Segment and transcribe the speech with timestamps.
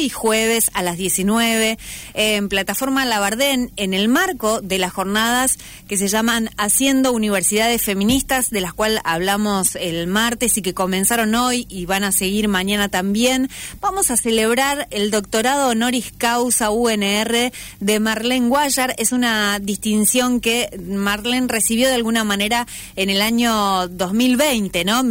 [0.00, 1.78] hoy jueves a las 19
[2.14, 8.48] en plataforma Labardén en el marco de las jornadas que se llaman Haciendo Universidades Feministas,
[8.48, 12.88] de las cuales hablamos el martes y que comenzaron hoy y van a seguir mañana
[12.88, 13.50] también.
[13.82, 18.94] Vamos a celebrar el doctorado honoris causa UNR de Marlene Guayar.
[18.96, 25.02] Es una distinción que Marlene recibió de alguna manera en el año 2020, ¿no?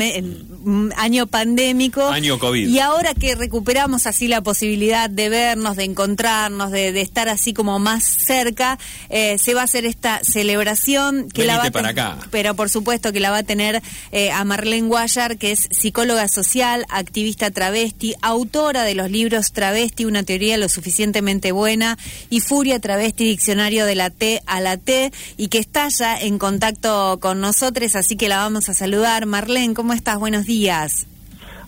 [0.98, 2.08] año pandémico.
[2.08, 2.68] Año COVID.
[2.68, 7.80] Y ahora que recuperamos así la posibilidad de vernos, de encontrarnos, de, estar así como
[7.80, 8.80] más cerca,
[9.10, 12.18] eh, se va a hacer esta celebración que la va a para acá.
[12.32, 16.28] Pero por supuesto que la va a tener eh, a Marlene Guayar, que es psicóloga
[16.30, 21.98] social, activista travesti, autora de los libros Travesti, una teoría lo suficientemente buena,
[22.30, 26.40] y Furia Travesti, diccionario de la T a la T, y que está ya en
[26.40, 29.26] contacto con nosotros, así que la vamos a saludar.
[29.26, 30.18] Marlene, ¿cómo estás?
[30.20, 31.09] Buenos días.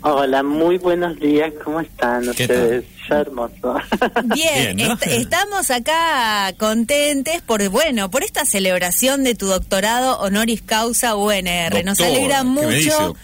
[0.04, 2.86] Hola, muy buenos días, ¿cómo están ustedes?
[3.08, 3.76] Ya hermoso.
[4.34, 11.85] Bien, estamos acá contentes por, bueno, por esta celebración de tu doctorado honoris causa UNR.
[11.85, 13.16] Nos alegra mucho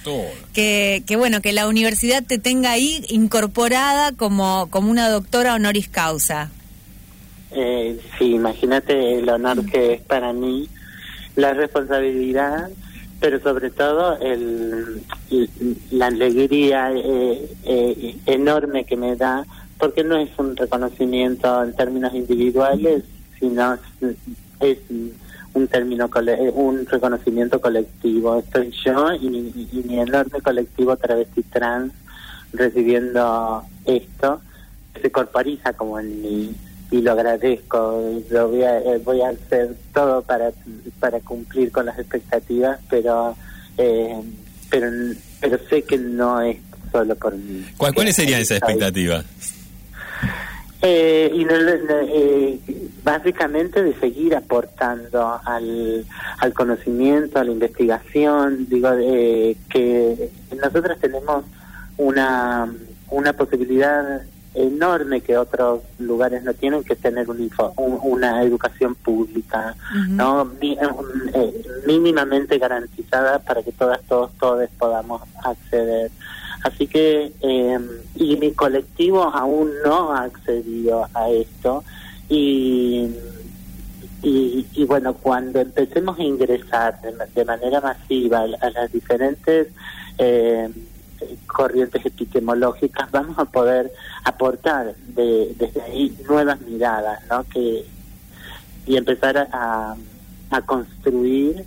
[0.53, 5.87] que, que, bueno, que la universidad te tenga ahí incorporada como, como una doctora honoris
[5.87, 6.51] causa.
[7.51, 10.69] Eh, sí, imagínate el honor que es para mí,
[11.35, 12.69] la responsabilidad
[13.19, 15.01] pero sobre todo el,
[15.91, 19.45] la alegría eh, eh, enorme que me da,
[19.79, 23.03] porque no es un reconocimiento en términos individuales,
[23.39, 23.77] sino
[24.59, 24.77] es
[25.53, 26.09] un término
[26.53, 28.37] un reconocimiento colectivo.
[28.37, 31.93] Estoy yo y mi, enorme colectivo travesti trans
[32.53, 34.41] recibiendo esto,
[35.01, 36.55] se corporiza como en mi
[36.91, 38.21] y lo agradezco.
[38.31, 40.51] Yo voy a, eh, voy a hacer todo para,
[40.99, 43.35] para cumplir con las expectativas, pero,
[43.77, 44.21] eh,
[44.69, 44.87] pero,
[45.41, 46.57] pero sé que no es
[46.91, 47.65] solo por mí.
[47.77, 49.25] ¿Cuáles serían esas expectativas?
[50.81, 52.59] Eh, y eh,
[53.03, 56.05] básicamente de seguir aportando al,
[56.37, 58.67] al conocimiento, a la investigación.
[58.69, 60.29] Digo, eh, que
[60.61, 61.45] nosotros tenemos
[61.97, 62.71] una,
[63.09, 64.21] una posibilidad
[64.57, 67.37] enorme que otros lugares no tienen, que tener un
[67.77, 69.75] una educación pública,
[70.09, 70.51] ¿no?
[70.61, 70.77] Eh,
[71.33, 76.11] eh, mínimamente garantizada para que todas, todos, todos podamos acceder.
[76.63, 77.79] Así que, eh,
[78.15, 81.83] y mi colectivo aún no ha accedido a esto,
[82.29, 83.07] y,
[84.21, 86.99] y, bueno, cuando empecemos a ingresar
[87.33, 89.67] de, manera masiva a, las diferentes
[90.17, 90.69] eh,
[91.45, 93.91] corrientes epistemológicas, vamos a poder
[94.23, 97.43] aportar de, desde ahí nuevas miradas, ¿no?
[97.45, 97.85] Que,
[98.85, 99.95] y empezar a,
[100.49, 101.65] a construir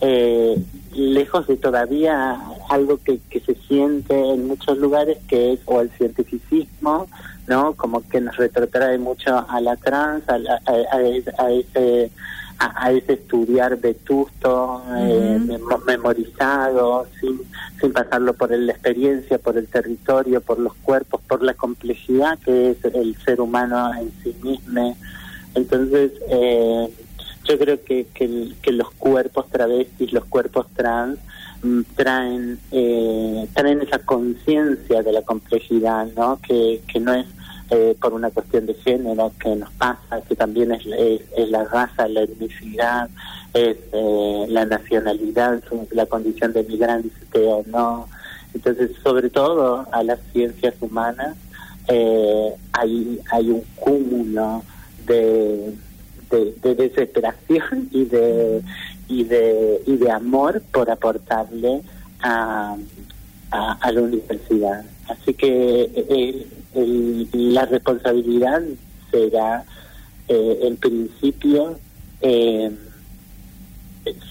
[0.00, 0.56] eh,
[0.94, 2.36] lejos de todavía
[2.70, 7.08] algo que, que se siente en muchos lugares que es o el cientificismo,
[7.46, 7.74] ¿no?
[7.74, 12.10] Como que nos retrotrae mucho a la trans, a, a, a ese
[12.62, 15.40] a, ese estudiar vetusto, eh,
[15.86, 17.40] memorizado, sin,
[17.80, 22.70] sin pasarlo por la experiencia, por el territorio, por los cuerpos, por la complejidad que
[22.70, 24.96] es el ser humano en sí mismo.
[25.54, 26.88] Entonces, eh,
[27.44, 31.18] yo creo que, que, los cuerpos travestis, los cuerpos trans,
[31.62, 36.38] mm, traen eh, traen esa conciencia de la complejidad, ¿no?
[36.40, 37.26] Que, que no es
[37.74, 40.84] eh, por una cuestión de género que nos pasa, que también es,
[41.48, 43.08] la raza, la etnicidad,
[43.54, 45.62] es eh, la nacionalidad,
[45.92, 48.08] la condición de migrante o no.
[48.52, 51.34] Entonces, sobre todo a las ciencias humanas
[51.88, 54.62] eh, hay, hay un cúmulo
[55.06, 55.72] de,
[56.30, 58.62] de, desesperación y de,
[59.08, 61.80] y, de, y de amor por aportarle
[62.20, 62.76] a,
[63.50, 64.84] a, la universidad.
[65.08, 68.62] Así que eh, la responsabilidad
[69.10, 69.64] será,
[70.28, 71.78] eh, en principio,
[72.20, 72.70] eh,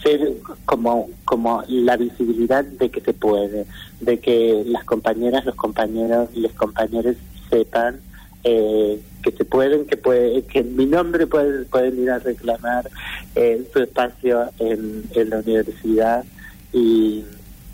[0.03, 0.33] ser
[0.65, 3.65] como, como la visibilidad de que se puede,
[3.99, 7.15] de que las compañeras, los compañeros y los compañeros
[7.49, 7.99] sepan
[8.43, 12.89] eh, que se pueden, que puede, que mi nombre puede, pueden ir a reclamar
[13.71, 16.25] su espacio en, en la universidad
[16.73, 17.23] y,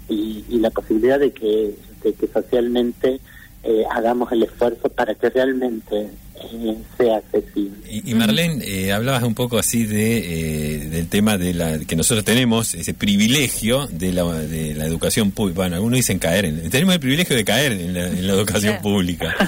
[0.09, 3.19] y, y, la posibilidad de que, de que socialmente
[3.68, 7.75] eh, hagamos el esfuerzo para que realmente eh, sea accesible.
[7.90, 12.75] Y, Marlene, eh, hablabas un poco así de del tema de la que nosotros tenemos,
[12.75, 15.58] ese privilegio de la, de la educación pública.
[15.58, 19.36] Bueno, algunos dicen caer, en, tenemos el privilegio de caer en la, educación pública.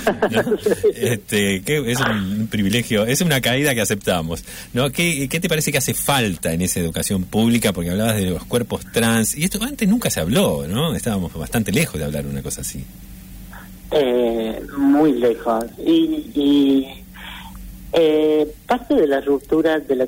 [0.95, 4.43] Este, que es un, privilegio, es una caída que aceptamos.
[4.73, 4.91] ¿no?
[4.91, 7.71] ¿Qué, ¿Qué te parece que hace falta en esa educación pública?
[7.71, 10.93] Porque hablabas de los cuerpos trans, y esto antes nunca se habló, ¿no?
[10.93, 12.83] Estábamos bastante lejos de hablar una cosa así.
[13.91, 15.65] Eh, muy lejos.
[15.79, 16.87] Y, y
[17.91, 20.07] eh, parte de la ruptura del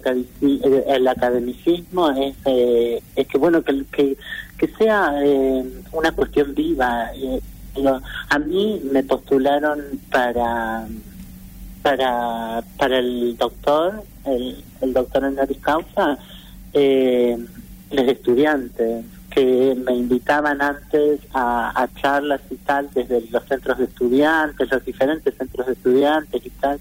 [0.87, 4.17] el academicismo es, eh, es que, bueno, que, que,
[4.57, 7.09] que sea eh, una cuestión viva.
[7.15, 7.41] Eh,
[8.29, 9.79] a mí me postularon
[10.11, 10.85] para
[11.81, 16.19] para para el doctor, el, el doctor honoris causa,
[16.73, 17.37] eh,
[17.89, 24.69] los estudiantes que me invitaban antes a, charlas y tal desde los centros de estudiantes,
[24.69, 26.79] los diferentes centros de estudiantes y tal.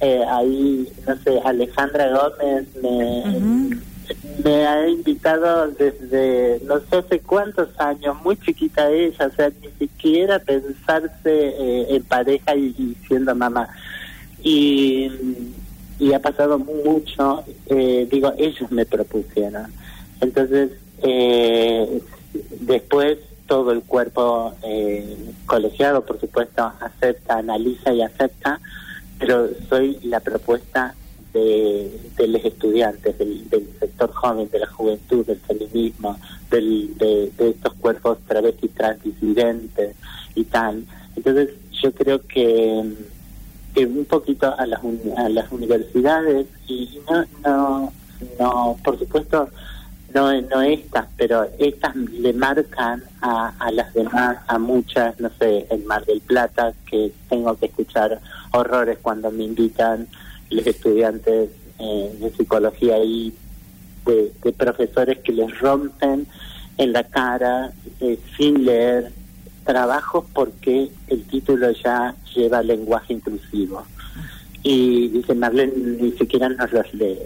[0.00, 3.78] Eh, ahí, no sé, Alejandra Gómez me,
[4.44, 9.70] me ha invitado desde no sé hace cuántos años, muy chiquita ella, o sea, ni
[9.78, 13.68] siquiera pensarse eh, en pareja y, siendo mamá.
[14.42, 15.10] Y,
[15.98, 19.72] y ha pasado mucho, eh, digo, ellos me propusieron.
[20.20, 20.70] Entonces,
[21.04, 22.00] eh,
[22.60, 25.16] después todo el cuerpo eh,
[25.46, 28.60] colegiado, por supuesto, acepta, analiza y acepta,
[29.18, 30.94] pero soy la propuesta
[31.34, 31.90] de,
[32.26, 33.44] los estudiantes, del,
[33.78, 36.18] sector joven, de la juventud, del feminismo,
[36.50, 39.96] del, de, estos cuerpos travestis transdisidentes
[40.34, 40.86] y tal.
[41.16, 41.50] Entonces,
[41.82, 42.82] yo creo que,
[43.74, 44.80] que un poquito a las,
[45.18, 47.92] a las universidades, y no, no,
[48.38, 49.50] no, por supuesto,
[50.14, 55.66] no, no estas, pero estas le marcan a, a las demás, a muchas, no sé,
[55.70, 58.20] en Mar del Plata, que tengo que escuchar
[58.52, 60.06] horrores cuando me invitan
[60.50, 63.34] los estudiantes eh, de psicología y
[64.06, 66.26] de, profesores que les rompen
[66.78, 69.10] en la cara eh, sin leer
[69.64, 73.84] trabajos porque el título ya lleva lenguaje inclusivo.
[74.62, 77.18] Y dice Marlene, ni siquiera nos los lee.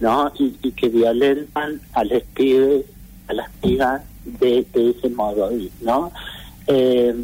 [0.00, 0.32] ¿No?
[0.38, 2.84] Y, que violentan a los pibes,
[3.28, 5.50] a las pibas de, ese modo,
[5.82, 6.12] ¿no?
[6.66, 7.14] Eh,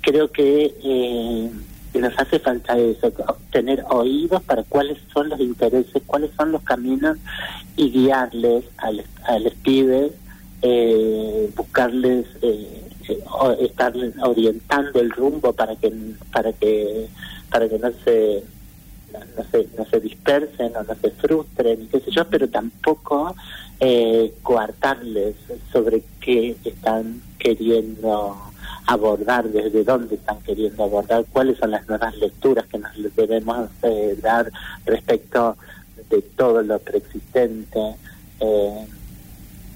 [0.00, 1.50] creo que, eh,
[1.94, 3.12] nos hace falta eso,
[3.52, 7.18] tener oídos para cuáles son los intereses, cuáles son los caminos
[7.76, 9.04] y guiarles a los
[10.66, 12.82] eh, buscarles, eh,
[13.60, 13.92] estar
[14.22, 15.92] orientando el rumbo para que
[16.32, 17.06] para que
[17.50, 18.42] para que no se
[19.36, 23.34] no, se, no se dispersen o no se frustren, qué sé yo, pero tampoco
[23.80, 25.36] eh, coartarles
[25.72, 28.36] sobre qué están queriendo
[28.86, 34.16] abordar, desde dónde están queriendo abordar, cuáles son las nuevas lecturas que nos debemos eh,
[34.22, 34.50] dar
[34.84, 35.56] respecto
[36.10, 37.80] de todo lo preexistente.
[38.40, 38.86] Eh,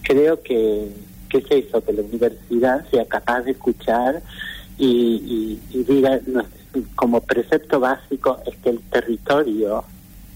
[0.03, 0.91] creo que,
[1.29, 4.23] que es eso, que la universidad sea capaz de escuchar
[4.79, 6.21] y, y, y diga,
[6.95, 9.85] como precepto básico es que el territorio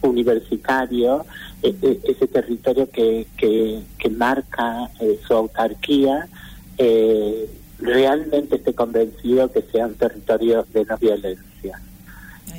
[0.03, 1.25] universitario,
[1.63, 6.29] e, e, ese territorio que, que, que marca eh, su autarquía,
[6.79, 7.49] eh,
[7.79, 11.81] realmente esté convencido que sea un territorio de no violencia.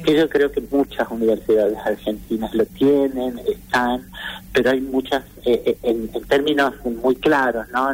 [0.06, 4.06] Que yo creo que muchas universidades argentinas lo tienen, están,
[4.51, 7.89] pero hay muchas, eh, en, términos muy claros, ¿no?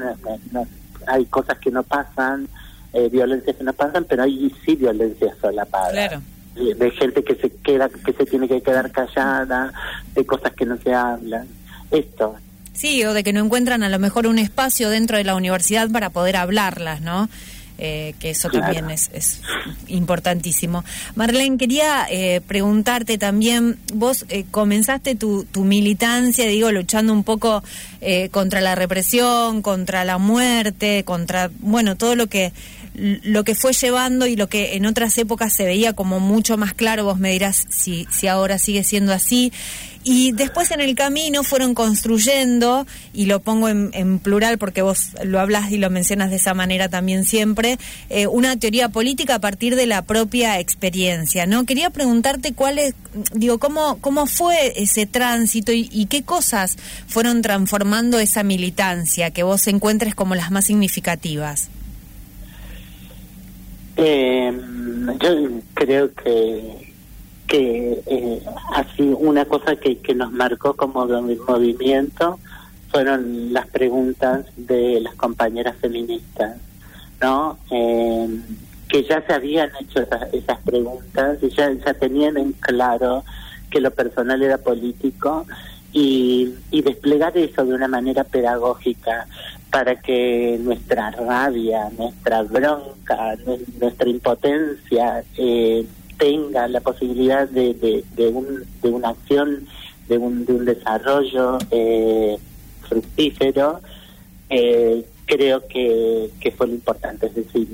[1.07, 2.47] Hay cosas que no pasan,
[2.93, 5.91] eh, violencias que no pasan, pero hay sí violencia solapada.
[5.91, 6.21] Claro.
[6.55, 9.71] De, gente que se queda, que se tiene que quedar callada,
[10.13, 11.47] de cosas que no se hablan.
[11.91, 12.35] Esto.
[12.73, 15.89] Sí, o de que no encuentran a lo mejor un espacio dentro de la universidad
[15.89, 17.29] para poder hablarlas, ¿no?
[17.81, 19.41] Eh, que eso también es, es,
[19.87, 20.83] importantísimo.
[21.15, 27.63] Marlene, quería eh, preguntarte también, vos eh, comenzaste tu, tu, militancia, digo, luchando un poco
[28.31, 32.51] contra la represión, contra la muerte, contra, bueno, todo lo que
[32.95, 36.73] lo que fue llevando y lo que en otras épocas se veía como mucho más
[36.73, 39.51] claro, vos me dirás si, si ahora sigue siendo así.
[40.03, 45.39] Y después en el camino fueron construyendo, y lo pongo en, plural porque vos lo
[45.39, 47.77] hablas y lo mencionas de esa manera también siempre,
[48.09, 51.65] eh, una teoría política a partir de la propia experiencia, ¿no?
[51.65, 52.95] Quería preguntarte cuál es,
[53.33, 56.77] digo, cómo, cómo fue ese tránsito y, y qué cosas
[57.07, 61.69] fueron transformando esa militancia que vos encuentres como las más significativas.
[64.01, 64.51] Eh,
[65.19, 66.89] yo creo que
[67.49, 68.43] que eh,
[68.75, 72.39] así una cosa que, que nos marcó como movimiento
[72.89, 76.57] fueron las preguntas de las compañeras feministas,
[77.19, 77.57] ¿no?
[77.71, 78.39] Eh,
[78.87, 83.23] que ya se habían hecho esas, preguntas y ya, ya tenían en claro
[83.69, 85.45] que lo personal era político
[85.91, 89.27] y, y desplegar eso de una manera pedagógica
[89.71, 93.35] para que nuestra rabia, nuestra bronca,
[93.79, 95.85] nuestra impotencia eh,
[96.17, 99.67] tenga la posibilidad de, de, de, un, de una acción,
[100.07, 102.37] de un, de un desarrollo eh,
[102.87, 103.79] fructífero,
[104.49, 107.67] eh, creo que, que fue lo importante, es decir,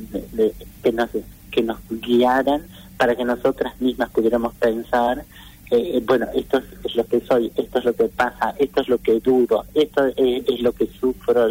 [0.83, 1.09] que, nos,
[1.49, 2.63] que nos guiaran
[2.97, 5.23] para que nosotras mismas pudiéramos pensar,
[5.71, 8.97] eh, bueno, esto es, lo que soy, esto es lo que pasa, esto es lo
[8.99, 11.47] que dudo, esto es, lo que sufro,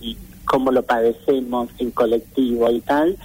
[0.00, 3.16] y cómo lo padecemos en colectivo y tal.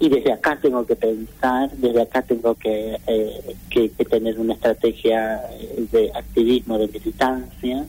[0.00, 5.42] Y desde acá tengo que pensar, desde acá tengo que, eh, que, tener una estrategia
[5.90, 7.84] de activismo, de militancia.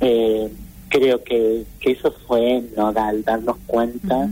[0.00, 0.48] Eh,
[0.88, 4.28] creo que, que eso fue nodal, darnos cuenta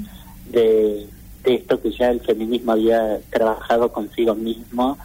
[0.50, 1.06] de,
[1.42, 4.98] de esto que ya el feminismo había trabajado consigo mismo,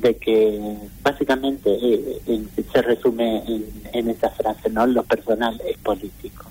[0.00, 0.60] de que
[1.02, 4.86] básicamente eh, se resume en, en, esa frase, ¿no?
[4.86, 6.47] Lo personal es político.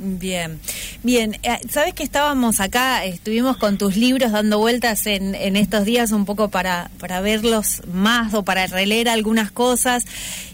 [0.00, 0.60] Bien,
[1.02, 1.36] bien.
[1.42, 6.12] Eh, Sabes que estábamos acá, estuvimos con tus libros dando vueltas en, en estos días
[6.12, 10.04] un poco para, para verlos más o para releer algunas cosas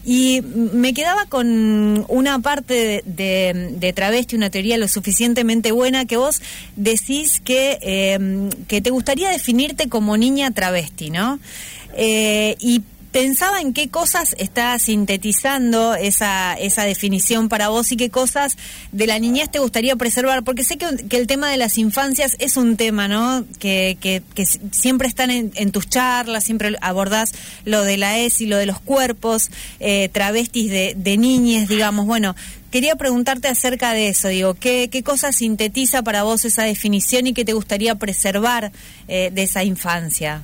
[0.03, 6.17] y me quedaba con una parte de, de, travesti, una teoría lo suficientemente buena que
[6.17, 6.41] vos
[6.77, 11.39] decís que, eh, que te gustaría definirte como niña travesti, ¿no?
[11.97, 12.83] Eh, y
[13.15, 18.57] pensaba en qué cosas está sintetizando esa, esa definición para vos y qué cosas
[18.91, 22.57] de la niñez te gustaría preservar, porque sé que, el tema de las infancias es
[22.57, 23.45] un tema, ¿no?
[23.61, 27.31] Que, que, siempre están en, tus charlas, siempre abordás
[27.65, 32.07] lo de la ES y lo de los cuerpos, eh, travestis de, de digamos.
[32.07, 32.35] Bueno,
[32.73, 37.33] quería preguntarte acerca de eso, digo, ¿qué, qué cosas sintetiza para vos esa definición y
[37.33, 38.73] qué te gustaría preservar
[39.07, 40.43] eh, de esa infancia?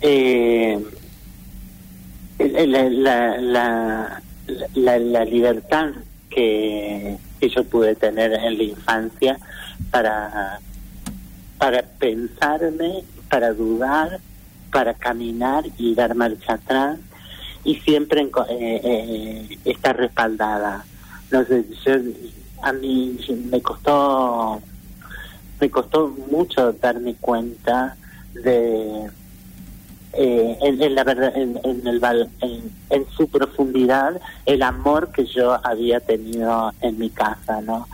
[0.00, 0.78] Eh,
[2.38, 4.20] la, la,
[4.74, 5.90] la, la, libertad
[6.30, 9.38] que, yo pude tener en la infancia
[9.90, 10.60] para,
[11.58, 14.20] para pensarme, para dudar,
[14.72, 16.98] para caminar y dar marcha atrás
[17.64, 20.84] y siempre eh, eh, estar respaldada.
[21.30, 21.94] No sé, yo,
[22.62, 23.18] a mí
[23.50, 24.60] me costó
[25.60, 27.96] me costó mucho darme cuenta
[28.32, 29.10] de
[30.20, 32.28] eh, en, la verdad, en, el,
[32.90, 37.86] en, su profundidad el amor que yo había tenido en mi casa, ¿no?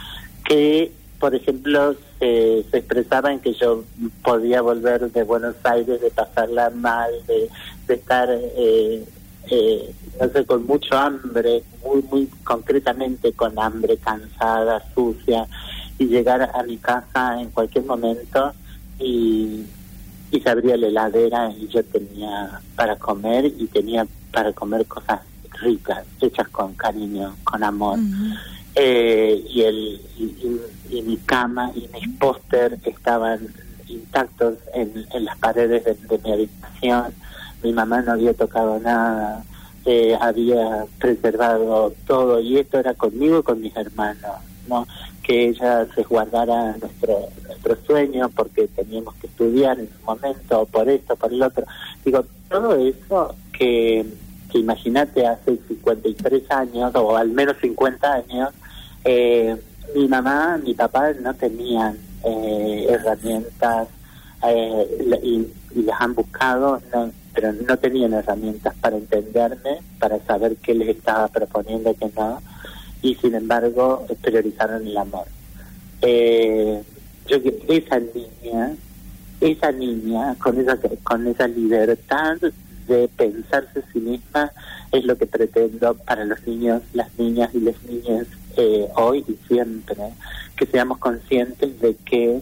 [0.42, 0.90] Que,
[1.20, 3.84] por ejemplo, se, expresaba en que yo
[4.22, 7.50] podía volver de Buenos Aires, de pasarla mal, de,
[7.94, 9.04] estar, eh,
[9.50, 15.46] eh, no sé, con mucho hambre, muy, muy concretamente con hambre, cansada, sucia,
[15.98, 18.54] y llegar a mi casa en cualquier momento
[18.98, 19.66] y
[20.34, 25.20] y se abría la heladera y yo tenía para comer y tenía para comer cosas
[25.62, 28.00] ricas, hechas con cariño, con amor.
[28.74, 33.46] eh, y, el, y, mi cama y mis póster estaban
[33.86, 37.14] intactos en, en las paredes de, mi habitación.
[37.62, 39.44] Mi mamá no había tocado nada,
[39.84, 44.32] eh, había preservado todo y esto era conmigo y con mis hermanos.
[44.66, 44.84] ¿no?
[45.24, 51.16] Que ella resguardara nuestro, nuestro sueño porque teníamos que estudiar en su momento, por esto,
[51.16, 51.64] por el otro.
[52.04, 54.04] Digo, todo eso que,
[54.52, 58.50] que imagínate hace 53 años, o al menos 50 años,
[59.04, 59.56] eh,
[59.96, 63.88] mi mamá, mi papá no tenían eh, herramientas
[64.46, 70.56] eh, y, y, las han buscado, no, pero no tenían herramientas para entenderme, para saber
[70.56, 72.40] qué les estaba proponiendo y qué no
[73.04, 75.26] y sin embargo priorizaron el amor.
[76.00, 76.82] Eh,
[77.28, 78.74] yo que esa niña,
[79.40, 82.38] esa niña con esa con esa libertad
[82.88, 84.52] de pensarse a sí misma
[84.90, 89.36] es lo que pretendo para los niños, las niñas y las niñas eh, hoy y
[89.48, 89.96] siempre,
[90.56, 92.40] que seamos conscientes de que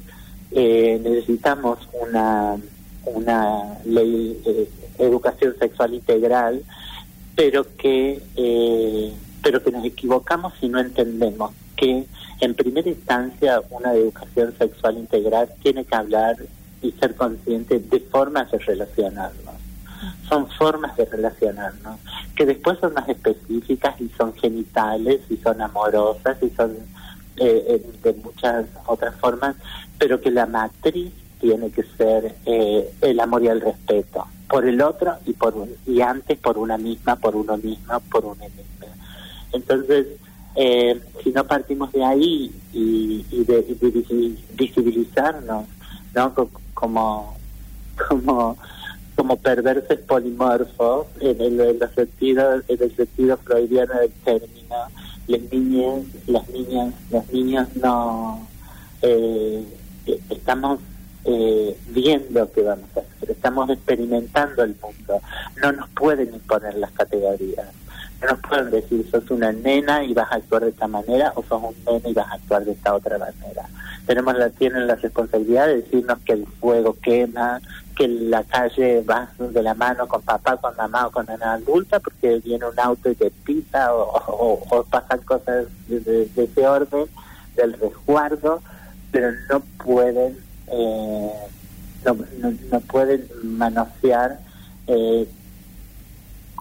[0.52, 2.56] eh, necesitamos una
[3.04, 4.68] una ley de
[5.04, 6.62] educación sexual integral,
[7.34, 12.06] pero que eh, pero que nos equivocamos si no entendemos que
[12.40, 16.36] en primera instancia una educación sexual integral tiene que hablar
[16.80, 19.54] y ser consciente de formas de relacionarnos.
[20.28, 22.00] Son formas de relacionarnos,
[22.34, 26.76] que después son más específicas y son genitales y son amorosas y son
[27.36, 29.56] eh, de muchas otras formas,
[29.98, 34.82] pero que la matriz tiene que ser eh, el amor y el respeto por el
[34.82, 35.54] otro y por
[35.86, 38.62] y antes por una misma, por uno mismo, por uno mismo.
[39.52, 40.06] Entonces,
[40.54, 43.64] eh, si no partimos de ahí y, de,
[44.54, 45.66] visibilizarnos,
[46.14, 46.34] ¿no?
[46.74, 47.36] Como,
[48.08, 48.56] como,
[49.16, 54.76] como perversos polimorfos en el, sentido, en el sentido freudiano del término,
[55.26, 58.46] las niñas, las niñas, los niños no
[59.00, 59.64] eh,
[60.30, 60.80] estamos
[61.24, 65.20] eh, viendo qué vamos a hacer, estamos experimentando el mundo,
[65.62, 67.68] no nos pueden imponer las categorías
[68.28, 71.62] no pueden decir sos una nena y vas a actuar de esta manera o sos
[71.62, 73.68] un nene y vas a actuar de esta otra manera.
[74.06, 77.60] tenemos la, tienen la responsabilidad de decirnos que el fuego quema,
[77.96, 82.00] que la calle va de la mano con papá, con mamá o con una adulta
[82.00, 87.06] porque viene un auto y te pisa o, pasan cosas de, ese orden,
[87.56, 88.62] del resguardo,
[89.10, 90.38] pero no pueden
[90.68, 91.30] eh,
[92.04, 92.16] no,
[92.70, 94.38] no, pueden manosear
[94.86, 95.28] eh,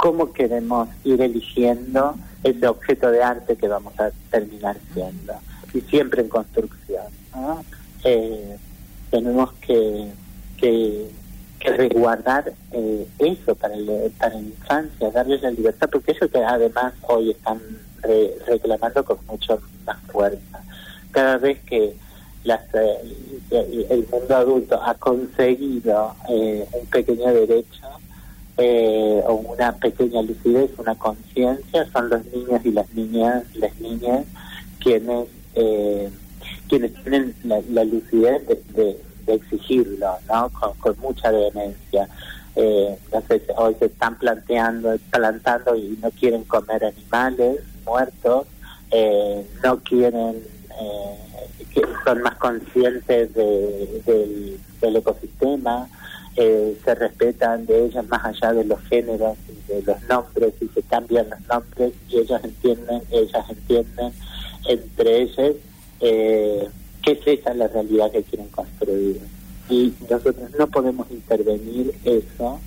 [0.02, 5.34] cómo queremos ir eligiendo ese objeto de arte que vamos a terminar siendo
[5.76, 7.04] y siempre en construcción
[8.04, 8.58] eh,
[9.12, 10.08] tenemos que,
[10.58, 11.08] que
[11.60, 13.76] resguardar eh, eso para,
[14.18, 17.60] para la infancia, darles la libertad, porque eso que además hoy están
[18.48, 20.64] reclamando con mucho más fuerza.
[21.12, 21.94] Cada vez que
[22.44, 27.88] las, eh, el mundo adulto ha conseguido eh, un pequeño derecho
[29.28, 34.26] o una pequeña lucidez, una conciencia, son los niños y las niñas, las niñas
[34.80, 35.28] quienes
[36.68, 40.50] quienes tienen la, lucidez de de exigirlo, ¿no?
[40.80, 42.08] Con, mucha vehemencia.
[42.56, 42.98] Eh,
[43.56, 48.48] hoy se están planteando, plantando y no quieren comer animales muertos,
[48.92, 50.44] eh, no quieren,
[50.82, 55.88] eh, son más conscientes del, ecosistema,
[56.36, 60.68] eh, se respetan de ellas más allá de los géneros y de los nombres y
[60.70, 64.14] se cambian los nombres y ellas entienden, ellas entienden
[64.66, 65.56] entre ellas
[66.00, 66.70] eh,
[67.02, 69.20] que es esa la realidad que quieren construir.
[69.70, 72.60] Y nosotros no podemos intervenir eso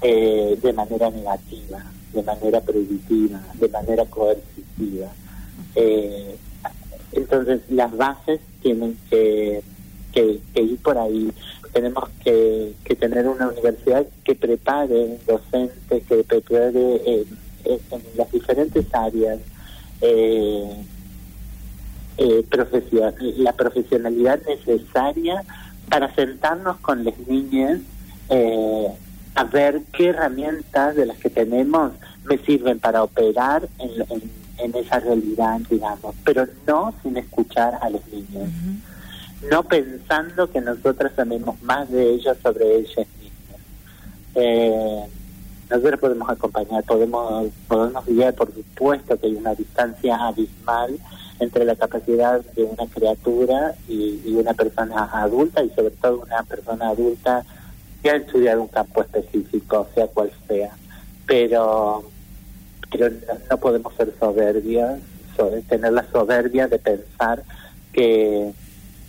[0.00, 5.08] eh, de manera negativa, de manera prohibitiva, de manera coercitiva.
[5.74, 6.36] Eh,
[7.12, 9.62] entonces las bases tienen que,
[10.12, 11.30] que, ir por ahí.
[11.72, 17.24] Tenemos que, que, tener una universidad que prepare docentes, que prepare
[17.64, 19.38] en las diferentes áreas.
[20.00, 20.84] Eh,
[22.18, 22.44] eh,
[23.36, 25.44] la profesionalidad necesaria
[25.88, 27.80] para sentarnos con las niñas
[28.28, 28.88] eh,
[29.34, 31.92] a ver qué herramientas de las que tenemos
[32.24, 38.50] me sirven para operar en, esa realidad, digamos, pero no sin escuchar a los niños,
[39.50, 43.60] no pensando que nosotros sabemos más de ellos sobre ellas mismas.
[44.34, 45.04] Eh,
[45.70, 50.98] nosotros podemos acompañar, podemos, podemos guiar, por supuesto que hay una distancia abismal
[51.40, 56.88] entre la capacidad de una criatura y, una persona adulta y sobre todo una persona
[56.88, 57.44] adulta
[58.02, 60.70] que ha estudiado un campo específico, sea cual sea.
[61.26, 62.04] Pero,
[62.90, 63.10] pero
[63.50, 65.00] no, podemos ser soberbios,
[65.68, 67.42] tener la soberbia de pensar
[67.92, 68.52] que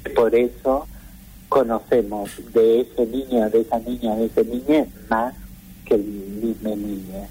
[0.10, 0.88] por eso
[1.48, 5.34] conocemos de ese niño, de esa niña, de ese niño más
[5.86, 7.28] que el mismo niño.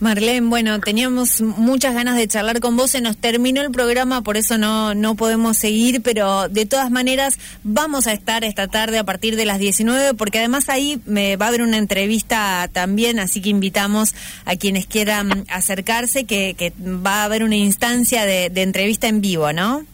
[0.00, 4.36] Marlene, bueno, teníamos muchas ganas de charlar con vos, se nos terminó el programa, por
[4.36, 9.04] eso no, no podemos seguir, pero de todas maneras vamos a estar esta tarde a
[9.04, 13.40] partir de las 19, porque además ahí me va a haber una entrevista también, así
[13.40, 14.14] que invitamos
[14.44, 19.86] a quienes quieran acercarse, que va a haber una instancia de, entrevista en vivo, ¿no?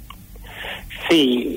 [1.11, 1.55] Sí,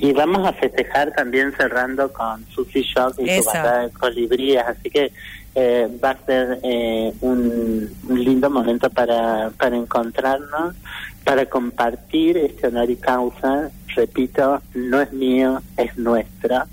[0.00, 4.90] y, vamos a festejar también cerrando con Sushi Shop y su banda de colibríes, así
[4.90, 5.10] que
[5.56, 10.76] eh, va a ser eh, un, lindo momento para, para encontrarnos,
[11.24, 13.70] para compartir este honor y causa.
[13.96, 16.68] Repito, no es mío, es nuestra.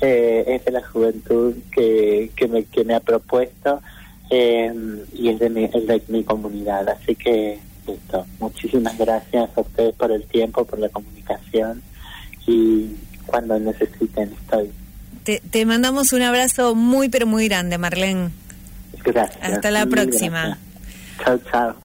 [0.00, 3.82] Eh, es de la juventud que, que, me, que me ha propuesto
[4.30, 6.88] y es de, mi, es de mi comunidad.
[6.88, 11.82] Así que esto, muchísimas gracias a ustedes por el tiempo, por la comunicación
[12.46, 14.72] y cuando necesiten estoy.
[15.24, 18.30] Te, mandamos un abrazo muy, pero muy grande, Marlene.
[19.04, 19.38] Gracias.
[19.42, 20.58] Hasta la próxima.
[21.24, 21.76] Chao, chao.